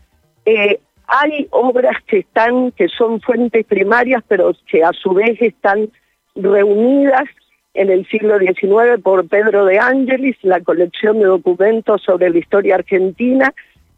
Eh, 0.45 0.79
hay 1.07 1.47
obras 1.51 1.95
que 2.05 2.19
están, 2.19 2.71
que 2.71 2.87
son 2.89 3.21
fuentes 3.21 3.65
primarias, 3.65 4.23
pero 4.27 4.53
que 4.69 4.83
a 4.83 4.91
su 4.91 5.13
vez 5.13 5.41
están 5.41 5.89
reunidas 6.35 7.25
en 7.73 7.89
el 7.91 8.07
siglo 8.07 8.39
XIX 8.39 9.01
por 9.03 9.27
Pedro 9.27 9.65
de 9.65 9.79
Ángelis, 9.79 10.35
la 10.41 10.59
colección 10.61 11.19
de 11.19 11.25
documentos 11.25 12.01
sobre 12.01 12.29
la 12.29 12.39
historia 12.39 12.75
argentina, 12.75 13.53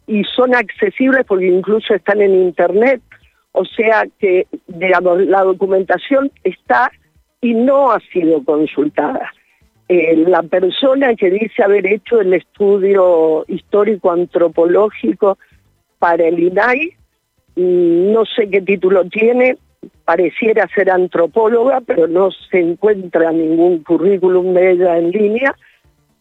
y 0.06 0.24
son 0.24 0.54
accesibles 0.54 1.26
porque 1.26 1.48
incluso 1.48 1.94
están 1.94 2.22
en 2.22 2.34
Internet, 2.34 3.02
o 3.52 3.64
sea 3.66 4.06
que, 4.20 4.48
la 4.68 5.44
documentación 5.44 6.32
está 6.44 6.92
y 7.42 7.54
no 7.54 7.92
ha 7.92 8.00
sido 8.12 8.44
consultada. 8.44 9.32
Eh, 9.92 10.24
la 10.28 10.44
persona 10.44 11.16
que 11.16 11.32
dice 11.32 11.64
haber 11.64 11.88
hecho 11.88 12.22
el 12.22 12.36
estudio 12.36 13.44
histórico-antropológico 13.48 15.40
para 15.98 16.28
el 16.28 16.40
INAI, 16.40 16.94
mm, 17.56 18.12
no 18.14 18.24
sé 18.24 18.48
qué 18.52 18.62
título 18.62 19.06
tiene, 19.06 19.58
pareciera 20.06 20.68
ser 20.76 20.92
antropóloga, 20.92 21.82
pero 21.82 22.08
no 22.08 22.30
se 22.52 22.60
encuentra 22.60 23.32
ningún 23.32 23.84
currículum 23.84 24.54
de 24.54 24.72
ella 24.74 25.00
en 25.00 25.10
línea, 25.10 25.56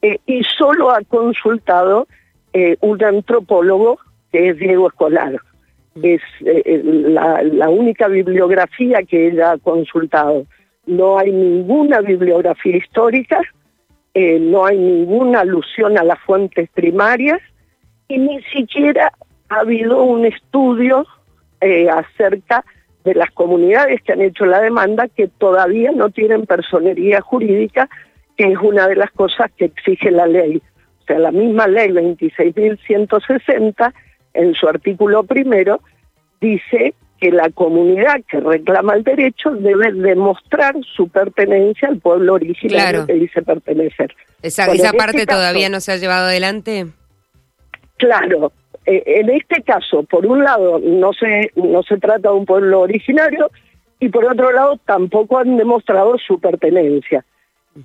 eh, 0.01 0.19
y 0.25 0.43
solo 0.45 0.91
ha 0.91 1.03
consultado 1.03 2.07
eh, 2.55 2.79
un 2.81 3.05
antropólogo 3.05 3.99
que 4.33 4.49
es 4.49 4.59
Diego 4.59 4.89
Escolar. 4.89 5.37
Es 6.03 6.23
eh, 6.47 6.83
la, 6.85 7.43
la 7.43 7.69
única 7.69 8.09
bibliografía 8.09 9.03
que 9.03 9.29
ella 9.29 9.53
ha 9.53 9.59
consultado. 9.59 10.47
No 10.87 11.19
hay 11.19 11.33
ninguna 11.33 12.01
bibliografía 12.01 12.79
histórica, 12.79 13.43
no 14.41 14.67
hay 14.67 14.79
ninguna 14.79 15.41
alusión 15.41 15.99
a 15.99 16.05
las 16.05 16.19
fuentes 16.21 16.69
primarias 16.71 17.41
y 18.09 18.19
ni 18.19 18.43
siquiera 18.45 19.13
ha 19.49 19.61
habido 19.61 20.03
un 20.03 20.25
estudio 20.25 21.07
acerca 21.93 22.65
de 23.05 23.15
las 23.15 23.31
comunidades 23.31 24.03
que 24.03 24.13
han 24.13 24.23
hecho 24.23 24.45
la 24.45 24.61
demanda 24.61 25.09
que 25.09 25.29
todavía 25.29 25.93
no 25.93 26.11
tienen 26.11 26.47
personería 26.47 27.21
jurídica, 27.21 27.89
que 28.37 28.53
es 28.53 28.59
una 28.59 28.89
de 28.89 28.97
las 28.97 29.11
cosas 29.13 29.51
que 29.57 29.67
exige 29.67 30.11
la 30.11 30.27
ley. 30.27 30.61
O 31.01 31.05
sea, 31.07 31.19
la 31.19 31.31
misma 31.31 31.69
ley 31.69 31.91
26.160, 31.91 33.93
en 34.35 34.55
su 34.55 34.69
artículo 34.69 35.25
primero, 35.25 35.81
dice 36.41 36.95
que 37.21 37.31
la 37.31 37.51
comunidad 37.51 38.21
que 38.29 38.41
reclama 38.41 38.95
el 38.95 39.05
derecho 39.05 39.51
debe 39.51 39.93
demostrar 39.93 40.75
su 40.95 41.09
pertenencia 41.09 41.89
al 41.89 41.99
pueblo 41.99 42.35
originario 42.35 43.07
que 43.07 43.15
dice 43.15 43.43
pertenecer. 43.43 44.15
Esa, 44.43 44.67
esa 44.67 44.87
este 44.87 44.97
parte 44.97 45.27
todavía 45.27 45.69
no 45.69 45.81
se 45.81 45.93
ha 45.93 45.97
llevado 45.97 46.27
adelante. 46.27 46.87
Claro, 47.97 48.53
eh, 48.87 49.03
en 49.07 49.31
este 49.31 49.63
caso, 49.63 50.05
por 50.05 50.25
un 50.27 50.45
lado, 50.45 50.79
no 50.79 51.13
se, 51.13 51.51
no 51.57 51.83
se 51.83 51.99
trata 51.99 52.31
de 52.31 52.35
un 52.35 52.47
pueblo 52.47 52.81
originario 52.81 53.51
y 54.01 54.09
por 54.09 54.25
otro 54.25 54.53
lado, 54.53 54.79
tampoco 54.85 55.39
han 55.39 55.57
demostrado 55.57 56.17
su 56.19 56.39
pertenencia. 56.39 57.25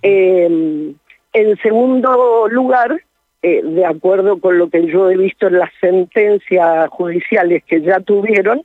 Em, 0.02 0.94
en 1.34 1.58
segundo 1.62 2.48
lugar, 2.48 3.02
eh, 3.42 3.62
de 3.64 3.86
acuerdo 3.86 4.40
con 4.40 4.58
lo 4.58 4.70
que 4.70 4.86
yo 4.86 5.10
he 5.10 5.18
visto 5.18 5.48
en 5.48 5.60
las 5.60 5.72
sentencias 5.82 6.90
judiciales 6.90 7.64
que 7.66 7.82
ya 7.82 8.00
tuvieron, 8.00 8.62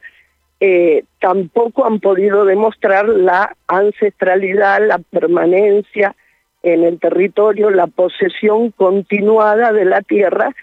eh, 0.61 1.05
tampoco 1.21 1.87
han 1.87 2.01
podido 2.01 2.45
demostrar 2.45 3.09
la 3.09 3.57
ancestralidad, 3.67 4.87
la 4.87 4.99
permanencia 4.99 6.17
en 6.63 6.85
el 6.85 6.99
territorio, 6.99 7.71
la 7.71 7.87
posesión 7.87 8.73
continuada 8.73 9.73
de 9.73 9.85
la 9.85 10.03
tierra 10.03 10.55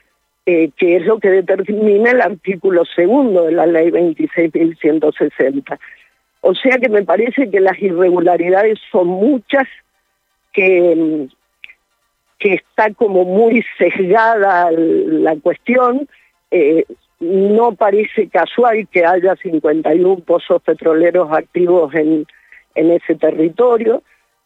eh, 0.48 0.70
que 0.78 0.98
es 0.98 1.06
lo 1.06 1.20
que 1.20 1.30
determina 1.30 2.12
el 2.12 2.22
artículo 2.22 2.86
segundo 2.86 3.46
de 3.46 3.52
la 3.52 3.66
ley 3.66 3.90
26.160. 3.90 5.80
O 6.42 6.54
sea 6.54 6.78
que 6.78 6.88
me 6.88 7.04
parece 7.04 7.50
que 7.50 7.60
las 7.60 7.80
irregularidades 7.82 8.78
son 8.92 9.08
muchas, 9.08 9.68
que, 10.54 11.28
que 12.38 12.54
está 12.54 12.94
como 12.94 13.25
muy 13.25 13.66
sesgada 13.80 14.70
la 14.72 15.36
cuestión. 15.38 16.08
Eh, 16.52 16.86
no 17.19 17.74
parece 17.75 18.29
casual 18.29 18.88
que 18.91 19.05
haya 19.05 19.36
51 19.36 20.17
pozos 20.25 20.62
petroleros 20.62 21.31
activos 21.31 21.93
en, 21.95 22.25
en 22.75 22.91
ese 22.91 23.15
territorio 23.15 24.03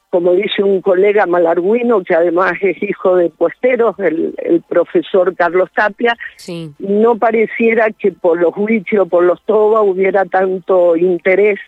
como 0.10 0.34
dice 0.34 0.64
un 0.64 0.82
colega 0.82 1.26
malarguino, 1.28 2.04
que 2.04 2.16
además 2.16 2.54
es 2.62 2.82
hijo 2.82 3.16
de 3.16 3.30
puesteros, 3.30 3.96
el, 4.00 4.64
profesor 4.68 5.36
Carlos 5.36 5.70
Tapia, 5.74 6.16
no 6.80 7.18
pareciera 7.18 7.92
que 7.92 8.12
por 8.12 8.40
los 8.40 8.56
Huichi 8.56 8.98
o 8.98 9.06
por 9.06 9.24
los 9.24 9.42
Toba 9.44 9.82
hubiera 9.82 10.26
tanto 10.26 10.96
interés 10.96 11.60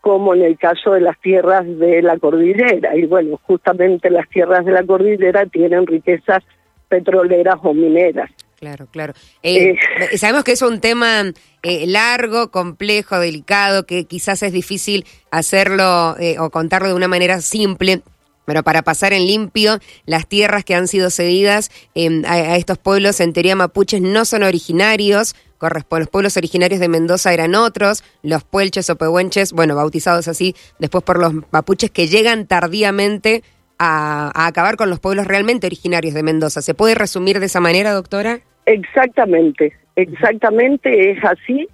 como 0.00 0.34
en 0.34 0.42
el 0.42 0.58
caso 0.58 0.92
de 0.92 1.00
las 1.00 1.18
tierras 1.20 1.64
de 1.78 2.02
la 2.02 2.18
cordillera. 2.18 2.96
Y 2.96 3.06
bueno, 3.06 3.38
justamente 3.44 4.10
las 4.10 4.28
tierras 4.28 4.64
de 4.64 4.72
la 4.72 4.84
cordillera 4.84 5.46
tienen 5.46 5.86
riquezas 5.86 6.42
petroleras 6.88 7.56
o 7.62 7.72
mineras. 7.74 8.30
Claro, 8.62 8.86
claro. 8.92 9.12
Eh, 9.42 9.74
eh, 10.12 10.18
sabemos 10.18 10.44
que 10.44 10.52
es 10.52 10.62
un 10.62 10.78
tema 10.78 11.24
eh, 11.64 11.84
largo, 11.88 12.52
complejo, 12.52 13.18
delicado, 13.18 13.86
que 13.86 14.04
quizás 14.04 14.40
es 14.44 14.52
difícil 14.52 15.04
hacerlo 15.32 16.14
o 16.38 16.50
contarlo 16.50 16.86
de 16.86 16.94
una 16.94 17.08
manera 17.08 17.40
simple. 17.40 18.02
Pero 18.44 18.62
para 18.62 18.82
pasar 18.82 19.14
en 19.14 19.26
limpio, 19.26 19.80
las 20.06 20.28
tierras 20.28 20.64
que 20.64 20.76
han 20.76 20.86
sido 20.86 21.10
cedidas 21.10 21.72
em, 21.96 22.22
a, 22.24 22.56
estos 22.56 22.78
pueblos 22.78 23.18
en 23.18 23.32
teoría 23.32 23.56
mapuches 23.56 24.00
no 24.00 24.24
son 24.24 24.44
originarios, 24.44 25.34
los 25.60 26.08
pueblos 26.08 26.36
originarios 26.36 26.78
de 26.78 26.88
Mendoza 26.88 27.32
eran 27.32 27.56
otros, 27.56 28.04
los 28.22 28.44
puelches 28.44 28.88
o 28.90 28.96
pehuenches, 28.96 29.50
bueno, 29.52 29.74
bautizados 29.74 30.28
así 30.28 30.54
después 30.78 31.02
por 31.02 31.18
los 31.18 31.32
mapuches 31.50 31.90
que 31.90 32.06
llegan 32.06 32.46
tardíamente 32.46 33.42
a, 33.80 34.30
a 34.32 34.46
acabar 34.46 34.76
con 34.76 34.88
los 34.88 35.00
pueblos 35.00 35.26
realmente 35.26 35.66
originarios 35.66 36.14
de 36.14 36.22
Mendoza. 36.22 36.62
¿Se 36.62 36.74
puede 36.74 36.94
resumir 36.94 37.40
de 37.40 37.46
esa 37.46 37.58
manera, 37.58 37.92
doctora? 37.92 38.42
Exactamente, 38.66 39.72
exactamente 39.96 41.10
es 41.10 41.24
así. 41.24 41.68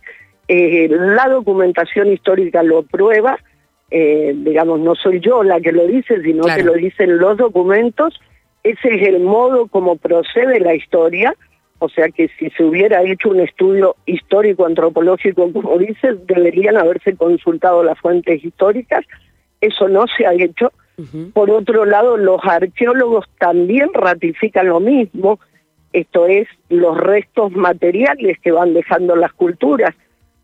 Eh, 0.48 0.88
la 0.90 1.28
documentación 1.28 2.10
histórica 2.12 2.62
lo 2.62 2.82
prueba, 2.82 3.38
eh, 3.90 4.34
digamos, 4.34 4.80
no 4.80 4.94
soy 4.94 5.20
yo 5.20 5.42
la 5.42 5.60
que 5.60 5.72
lo 5.72 5.86
dice, 5.86 6.22
sino 6.22 6.44
que 6.44 6.62
lo 6.62 6.74
dicen 6.74 7.18
los 7.18 7.36
documentos. 7.36 8.18
Ese 8.62 8.94
es 8.94 9.08
el 9.08 9.20
modo 9.20 9.66
como 9.66 9.96
procede 9.96 10.60
la 10.60 10.74
historia, 10.74 11.34
o 11.78 11.88
sea 11.88 12.08
que 12.08 12.28
si 12.38 12.50
se 12.50 12.64
hubiera 12.64 13.02
hecho 13.02 13.30
un 13.30 13.40
estudio 13.40 13.96
histórico-antropológico, 14.06 15.52
como 15.52 15.78
dices, 15.78 16.26
deberían 16.26 16.76
haberse 16.76 17.14
consultado 17.14 17.84
las 17.84 17.98
fuentes 17.98 18.42
históricas. 18.44 19.04
Eso 19.60 19.88
no 19.88 20.06
se 20.06 20.26
ha 20.26 20.32
hecho. 20.32 20.72
Por 21.32 21.50
otro 21.50 21.84
lado, 21.84 22.16
los 22.16 22.40
arqueólogos 22.42 23.26
también 23.38 23.90
ratifican 23.94 24.66
lo 24.66 24.80
mismo 24.80 25.38
esto 25.92 26.26
es 26.26 26.48
los 26.68 26.98
restos 26.98 27.52
materiales 27.52 28.38
que 28.40 28.52
van 28.52 28.74
dejando 28.74 29.16
las 29.16 29.32
culturas. 29.32 29.94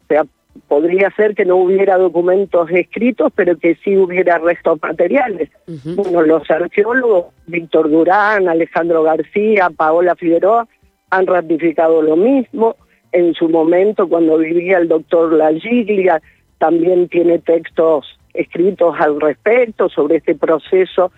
O 0.05 0.07
sea, 0.09 0.25
podría 0.69 1.11
ser 1.11 1.35
que 1.35 1.45
no 1.45 1.57
hubiera 1.57 1.99
documentos 1.99 2.71
escritos, 2.71 3.33
pero 3.35 3.57
que 3.59 3.77
sí 3.77 3.97
hubiera 3.97 4.39
restos 4.39 4.79
materiales. 4.83 5.51
Bueno, 5.97 6.23
los 6.23 6.51
arqueólogos, 6.51 7.27
Víctor 7.47 7.91
Durán, 7.91 8.49
Alejandro 8.49 9.03
García, 9.03 9.71
Paola 9.71 10.15
Figueroa, 10.15 10.67
han 11.11 11.27
ratificado 11.27 12.03
lo 12.03 12.17
mismo. 12.17 12.77
En 13.13 13.35
su 13.35 13.49
momento, 13.49 14.09
cuando 14.09 14.39
vivía 14.39 14.79
el 14.79 14.89
doctor 14.89 15.33
Lagiglia, 15.33 16.21
también 16.59 17.09
tiene 17.09 17.39
textos 17.39 18.19
escritos 18.33 18.97
al 18.99 19.21
respecto 19.21 19.89
sobre 19.89 20.17
este 20.17 20.35
proceso 20.35 21.13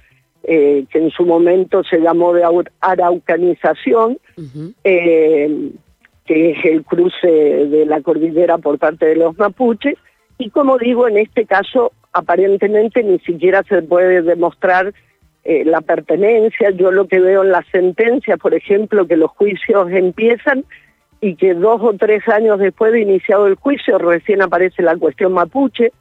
eh, 0.48 0.84
que 0.90 0.98
en 1.00 1.10
su 1.10 1.26
momento 1.26 1.82
se 1.82 1.98
llamó 1.98 2.32
de 2.32 2.44
araucanización, 2.80 4.18
eh, 4.84 5.70
que 6.24 6.50
es 6.50 6.64
el 6.64 6.84
cruce 6.84 7.26
de 7.26 7.84
la 7.84 8.00
cordillera 8.00 8.56
por 8.58 8.78
parte 8.78 9.06
de 9.06 9.16
los 9.16 9.36
mapuches, 9.36 9.96
y 10.38 10.50
como 10.50 10.78
digo, 10.78 11.08
en 11.08 11.18
este 11.18 11.46
caso 11.46 11.90
aparentemente 12.12 13.02
ni 13.02 13.18
siquiera 13.18 13.64
se 13.68 13.82
puede 13.82 14.22
demostrar 14.22 14.94
eh, 15.44 15.64
la 15.64 15.80
pertenencia. 15.80 16.70
Yo 16.70 16.90
lo 16.90 17.08
que 17.08 17.18
veo 17.18 17.42
en 17.42 17.50
la 17.50 17.64
sentencia, 17.72 18.36
por 18.36 18.54
ejemplo, 18.54 19.06
que 19.06 19.16
los 19.16 19.32
juicios 19.32 19.90
empiezan 19.90 20.64
y 21.20 21.34
que 21.34 21.54
dos 21.54 21.80
o 21.82 21.92
tres 21.94 22.26
años 22.28 22.58
después 22.60 22.92
de 22.92 23.00
iniciado 23.00 23.46
el 23.46 23.56
juicio 23.56 23.98
recién 23.98 24.42
aparece 24.42 24.82
la 24.82 24.96
cuestión 24.96 25.32
mapuche, 25.32 25.92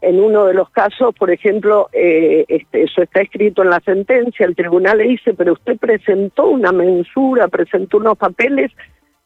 en 0.00 0.20
uno 0.20 0.44
de 0.44 0.54
los 0.54 0.70
casos, 0.70 1.14
por 1.14 1.30
ejemplo, 1.30 1.88
eh, 1.92 2.44
este, 2.48 2.82
eso 2.82 3.02
está 3.02 3.22
escrito 3.22 3.62
en 3.62 3.70
la 3.70 3.80
sentencia, 3.80 4.46
el 4.46 4.54
tribunal 4.54 4.98
le 4.98 5.04
dice, 5.04 5.34
pero 5.34 5.54
usted 5.54 5.78
presentó 5.78 6.46
una 6.48 6.70
mensura, 6.72 7.48
presentó 7.48 7.96
unos 7.96 8.18
papeles 8.18 8.70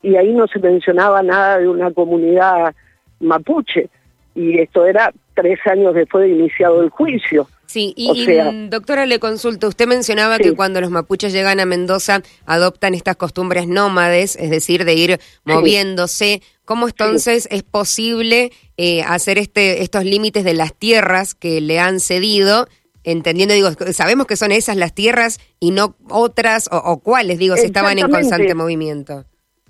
y 0.03 0.17
ahí 0.17 0.33
no 0.33 0.47
se 0.47 0.59
mencionaba 0.61 1.23
nada 1.23 1.59
de 1.59 1.69
una 1.69 1.93
comunidad 1.93 2.75
mapuche. 3.19 3.89
Y 4.35 4.59
esto 4.59 4.87
era 4.87 5.13
tres 5.41 5.59
años 5.67 5.95
después 5.95 6.25
de 6.25 6.35
iniciado 6.35 6.83
el 6.83 6.91
juicio. 6.91 7.49
Sí, 7.67 7.95
y, 7.97 8.27
mm, 8.27 8.69
doctora, 8.69 9.07
le 9.07 9.21
consulto, 9.21 9.69
usted 9.69 9.87
mencionaba 9.87 10.39
que 10.39 10.57
cuando 10.57 10.81
los 10.81 10.91
mapuches 10.91 11.33
llegan 11.33 11.61
a 11.61 11.67
Mendoza 11.67 12.21
adoptan 12.45 12.95
estas 12.95 13.15
costumbres 13.15 13.69
nómades, 13.69 14.35
es 14.35 14.51
decir, 14.51 14.85
de 14.85 14.95
ir 14.95 15.21
moviéndose. 15.45 16.43
¿Cómo 16.65 16.89
entonces 16.89 17.47
es 17.51 17.63
posible 17.63 18.51
eh, 18.77 19.03
hacer 19.03 19.39
este, 19.39 19.83
estos 19.83 20.05
límites 20.05 20.43
de 20.43 20.55
las 20.55 20.75
tierras 20.75 21.37
que 21.37 21.61
le 21.61 21.79
han 21.79 22.01
cedido? 22.01 22.67
Entendiendo, 23.05 23.55
digo, 23.55 23.71
sabemos 23.93 24.27
que 24.27 24.35
son 24.35 24.51
esas 24.51 24.77
las 24.77 24.93
tierras 24.93 25.39
y 25.61 25.71
no 25.71 25.95
otras, 26.09 26.69
o, 26.73 26.99
cuáles, 26.99 27.39
digo, 27.39 27.57
si 27.57 27.67
estaban 27.67 28.01
en 28.01 28.11
constante 28.11 28.53
movimiento. 28.55 29.25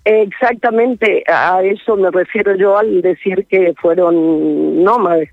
Exactamente, 0.07 1.23
a 1.29 1.63
eso 1.63 1.97
me 1.97 2.11
refiero 2.11 2.57
yo 2.57 2.79
al 2.79 3.03
decir 3.03 3.47
que 3.47 3.75
fueron 3.79 4.83
nómades. 4.83 5.29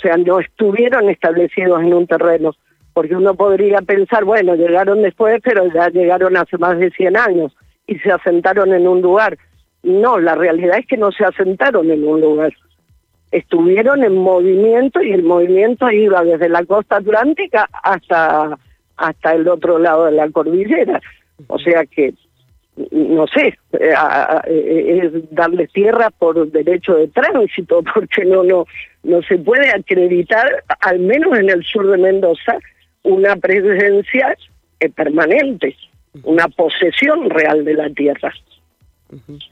O 0.00 0.02
sea, 0.02 0.16
no 0.16 0.40
estuvieron 0.40 1.10
establecidos 1.10 1.82
en 1.82 1.92
un 1.92 2.06
terreno, 2.06 2.54
porque 2.94 3.14
uno 3.14 3.34
podría 3.34 3.82
pensar, 3.82 4.24
bueno, 4.24 4.54
llegaron 4.54 5.02
después, 5.02 5.42
pero 5.44 5.70
ya 5.74 5.90
llegaron 5.90 6.38
hace 6.38 6.56
más 6.56 6.78
de 6.78 6.90
100 6.90 7.18
años 7.18 7.52
y 7.86 7.98
se 7.98 8.10
asentaron 8.10 8.72
en 8.72 8.88
un 8.88 9.02
lugar. 9.02 9.36
No, 9.82 10.18
la 10.18 10.34
realidad 10.36 10.78
es 10.78 10.86
que 10.86 10.96
no 10.96 11.12
se 11.12 11.22
asentaron 11.22 11.90
en 11.90 12.08
un 12.08 12.22
lugar. 12.22 12.54
Estuvieron 13.30 14.02
en 14.02 14.16
movimiento 14.16 15.02
y 15.02 15.12
el 15.12 15.22
movimiento 15.22 15.90
iba 15.90 16.24
desde 16.24 16.48
la 16.48 16.64
costa 16.64 16.96
atlántica 16.96 17.68
hasta, 17.82 18.58
hasta 18.96 19.34
el 19.34 19.46
otro 19.48 19.78
lado 19.78 20.06
de 20.06 20.12
la 20.12 20.30
cordillera. 20.30 20.98
O 21.48 21.58
sea 21.58 21.84
que 21.84 22.14
no 22.90 23.26
sé, 23.26 23.58
eh, 23.72 23.94
eh, 24.46 25.00
es 25.02 25.30
darle 25.30 25.66
tierra 25.68 26.10
por 26.10 26.50
derecho 26.50 26.94
de 26.94 27.08
tránsito, 27.08 27.82
porque 27.94 28.24
no, 28.24 28.42
no, 28.42 28.66
no 29.02 29.22
se 29.22 29.38
puede 29.38 29.70
acreditar, 29.70 30.64
al 30.80 30.98
menos 31.00 31.38
en 31.38 31.50
el 31.50 31.64
sur 31.64 31.90
de 31.90 31.98
Mendoza, 31.98 32.58
una 33.02 33.36
presencia 33.36 34.36
eh, 34.80 34.88
permanente, 34.88 35.76
una 36.24 36.48
posesión 36.48 37.30
real 37.30 37.64
de 37.64 37.74
la 37.74 37.90
tierra. 37.90 38.32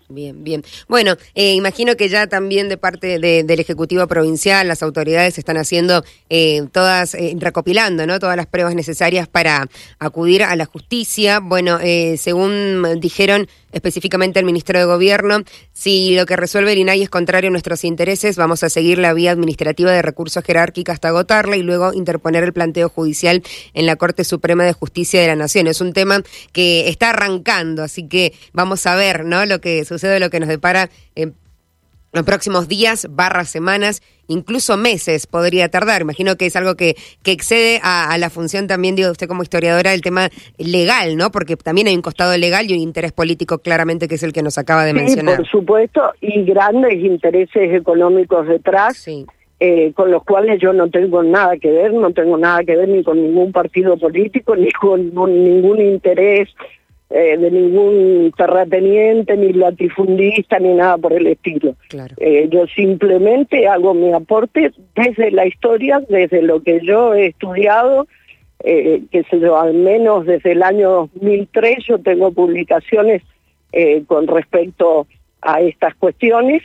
Bien, 0.09 0.45
bien. 0.45 0.65
Bueno, 0.89 1.17
eh, 1.35 1.55
imagino 1.55 1.97
que 1.97 2.09
ya 2.09 2.27
también 2.27 2.69
de 2.69 2.77
parte 2.77 3.19
del 3.19 3.61
Ejecutivo 3.61 4.07
Provincial 4.07 4.67
las 4.69 4.83
autoridades 4.83 5.39
están 5.39 5.57
haciendo 5.57 6.05
eh, 6.31 6.63
todas, 6.73 7.15
eh, 7.15 7.35
recopilando, 7.39 8.07
¿no? 8.07 8.19
Todas 8.19 8.37
las 8.37 8.47
pruebas 8.47 8.75
necesarias 8.75 9.29
para 9.29 9.69
acudir 9.99 10.43
a 10.45 10.55
la 10.57 10.67
justicia. 10.67 11.41
Bueno, 11.41 11.79
según 12.17 13.01
dijeron 13.01 13.49
específicamente 13.73 14.39
el 14.39 14.47
Ministro 14.47 14.79
de 14.79 14.85
Gobierno, 14.85 15.43
si 15.73 16.15
lo 16.15 16.27
que 16.27 16.37
resuelve 16.37 16.73
el 16.73 16.79
INAI 16.79 17.03
es 17.03 17.11
contrario 17.11 17.49
a 17.49 17.51
nuestros 17.51 17.85
intereses, 17.85 18.37
vamos 18.37 18.63
a 18.63 18.69
seguir 18.69 18.99
la 18.99 19.13
vía 19.13 19.33
administrativa 19.33 19.93
de 19.93 20.03
recursos 20.03 20.45
jerárquica 20.45 20.93
hasta 20.93 21.09
agotarla 21.09 21.57
y 21.57 21.63
luego 21.63 21.93
interponer 21.93 22.45
el 22.45 22.53
planteo 22.53 22.89
judicial 22.89 23.43
en 23.75 23.87
la 23.87 23.97
Corte 23.97 24.25
Suprema 24.25 24.65
de 24.65 24.73
Justicia 24.73 25.21
de 25.21 25.27
la 25.27 25.37
Nación. 25.37 25.67
Es 25.67 25.81
un 25.81 25.93
tema 25.93 26.23
que 26.53 26.89
está 26.89 27.11
arrancando, 27.11 27.83
así 27.83 28.09
que 28.09 28.35
vamos 28.53 28.87
a 28.87 28.97
ver, 28.97 29.25
¿no? 29.25 29.45
Lo 29.47 29.61
que 29.61 29.85
sucede, 29.85 30.21
lo 30.21 30.31
que 30.31 30.41
nos 30.41 30.49
depara 30.49 30.91
en 31.15 31.35
los 32.13 32.25
próximos 32.25 32.69
días, 32.69 33.07
barras, 33.11 33.49
semanas, 33.49 34.03
incluso 34.29 34.77
meses 34.77 35.27
podría 35.27 35.69
tardar. 35.69 36.03
Imagino 36.03 36.37
que 36.37 36.47
es 36.47 36.57
algo 36.57 36.75
que, 36.75 36.97
que 37.23 37.33
excede 37.33 37.81
a, 37.83 38.17
la 38.19 38.31
función 38.31 38.67
también, 38.67 38.97
digo 38.97 39.11
usted 39.11 39.29
como 39.29 39.43
historiadora, 39.43 39.93
el 39.93 40.01
tema 40.01 40.31
legal, 40.57 41.17
¿no? 41.17 41.31
Porque 41.31 41.57
también 41.57 41.87
hay 41.89 41.95
un 41.95 42.03
costado 42.03 42.37
legal 42.37 42.71
y 42.71 42.75
un 42.75 42.81
interés 42.81 43.13
político 43.13 43.59
claramente 43.59 44.09
que 44.09 44.15
es 44.15 44.23
el 44.23 44.33
que 44.33 44.43
nos 44.43 44.59
acaba 44.59 44.85
de 44.85 44.95
mencionar. 44.95 45.37
Por 45.37 45.49
supuesto, 45.49 46.13
y 46.21 46.43
grandes 46.45 46.95
intereses 46.95 47.75
económicos 47.75 48.47
detrás. 48.47 49.07
Eh, 49.61 49.93
con 49.93 50.13
los 50.13 50.23
cuales 50.23 50.61
yo 50.61 50.73
no 50.73 50.89
tengo 50.89 51.21
nada 51.25 51.57
que 51.57 51.69
ver, 51.69 51.93
no 51.93 52.13
tengo 52.13 52.39
nada 52.39 52.63
que 52.63 52.77
ver 52.77 52.89
ni 52.89 53.03
con 53.03 53.21
ningún 53.21 53.51
partido 53.51 53.97
político, 53.97 54.55
ni 54.57 54.71
con 54.71 55.11
ningún 55.17 55.81
interés 55.81 56.49
eh, 57.11 57.39
de 57.39 57.51
ningún 57.51 58.33
terrateniente, 58.37 59.37
ni 59.37 59.53
latifundista, 59.55 60.59
ni 60.59 60.75
nada 60.75 60.99
por 60.99 61.15
el 61.15 61.27
estilo. 61.27 61.75
Eh, 62.19 62.49
yo 62.51 62.67
simplemente 62.67 63.67
hago 63.67 63.95
mi 63.95 64.13
aporte 64.13 64.73
desde 64.95 65.31
la 65.31 65.47
historia, 65.47 66.03
desde 66.09 66.43
lo 66.43 66.63
que 66.63 66.81
yo 66.85 67.15
he 67.15 67.29
estudiado, 67.29 68.07
eh, 68.63 69.03
que 69.11 69.23
sé 69.25 69.41
yo, 69.41 69.59
al 69.59 69.75
menos 69.75 70.27
desde 70.27 70.53
el 70.53 70.63
año 70.63 71.09
2003 71.15 71.79
yo 71.87 71.99
tengo 71.99 72.33
publicaciones 72.33 73.23
eh, 73.73 74.03
con 74.07 74.27
respecto 74.27 75.07
a 75.41 75.61
estas 75.61 75.95
cuestiones 75.95 76.63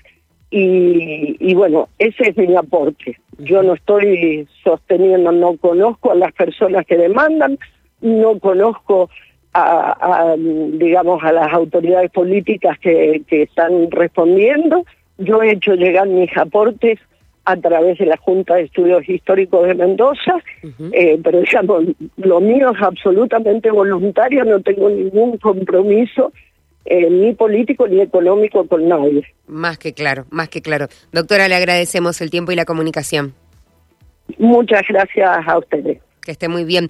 y, 0.50 1.38
y 1.40 1.54
bueno, 1.54 1.88
ese 2.00 2.30
es 2.30 2.38
mi 2.38 2.56
aporte. 2.56 3.18
Yo 3.38 3.64
no 3.64 3.74
estoy 3.76 4.48
sosteniendo, 4.64 5.32
no 5.32 5.56
conozco 5.58 6.12
a 6.12 6.16
las 6.16 6.34
personas 6.34 6.86
que 6.86 6.98
demandan, 6.98 7.58
no 8.02 8.40
conozco 8.40 9.10
a, 9.54 10.36
digamos, 10.38 11.24
a 11.24 11.32
las 11.32 11.54
autoridades 11.54 12.12
políticas 12.12 12.78
que, 12.80 13.22
que 13.28 13.44
están 13.44 13.92
respondiendo. 13.92 14.86
Yo 15.18 15.42
he 15.42 15.52
hecho 15.52 15.76
llegar 15.76 16.08
mis 16.08 16.36
aportes 16.38 17.00
a 17.46 17.58
través 17.58 17.98
de 17.98 18.06
la 18.06 18.18
Junta 18.18 18.56
de 18.56 18.64
Estudios 18.64 19.08
Históricos 19.08 19.68
de 19.68 19.76
Mendoza, 19.76 20.42
eh, 20.94 21.20
pero 21.24 21.42
digamos, 21.42 21.84
lo 22.18 22.40
mío 22.40 22.72
es 22.72 22.82
absolutamente 22.82 23.70
voluntario, 23.70 24.46
no 24.46 24.62
tengo 24.62 24.90
ningún 24.90 25.38
compromiso 25.38 26.32
eh, 26.86 27.10
ni 27.10 27.34
político 27.34 27.88
ni 27.88 28.02
económico 28.02 28.66
con 28.66 28.88
nadie. 28.88 29.26
Más 29.48 29.78
que 29.78 29.94
claro, 29.94 30.26
más 30.32 30.50
que 30.50 30.62
claro. 30.62 30.88
Doctora, 31.12 31.48
le 31.48 31.56
agradecemos 31.56 32.22
el 32.22 32.30
tiempo 32.30 32.52
y 32.52 32.56
la 32.56 32.66
comunicación. 32.66 33.34
Muchas 34.38 34.84
gracias 34.88 35.30
a 35.46 35.58
ustedes. 35.58 36.00
Que 36.22 36.32
esté 36.32 36.48
muy 36.48 36.64
bien. 36.64 36.88